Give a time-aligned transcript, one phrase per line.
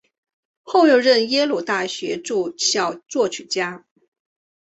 [0.63, 3.85] 后又任耶鲁大学驻校作曲家。